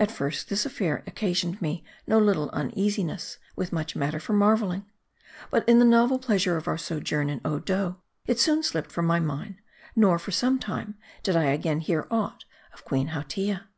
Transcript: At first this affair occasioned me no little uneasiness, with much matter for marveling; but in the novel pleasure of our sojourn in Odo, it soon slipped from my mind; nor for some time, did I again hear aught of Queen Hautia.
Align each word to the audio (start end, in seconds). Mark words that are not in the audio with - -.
At 0.00 0.10
first 0.10 0.48
this 0.48 0.66
affair 0.66 1.04
occasioned 1.06 1.62
me 1.62 1.84
no 2.04 2.18
little 2.18 2.50
uneasiness, 2.50 3.38
with 3.54 3.72
much 3.72 3.94
matter 3.94 4.18
for 4.18 4.32
marveling; 4.32 4.86
but 5.52 5.62
in 5.68 5.78
the 5.78 5.84
novel 5.84 6.18
pleasure 6.18 6.56
of 6.56 6.66
our 6.66 6.76
sojourn 6.76 7.30
in 7.30 7.40
Odo, 7.44 8.02
it 8.26 8.40
soon 8.40 8.64
slipped 8.64 8.90
from 8.90 9.06
my 9.06 9.20
mind; 9.20 9.54
nor 9.94 10.18
for 10.18 10.32
some 10.32 10.58
time, 10.58 10.96
did 11.22 11.36
I 11.36 11.44
again 11.44 11.78
hear 11.78 12.08
aught 12.10 12.44
of 12.74 12.84
Queen 12.84 13.10
Hautia. 13.10 13.68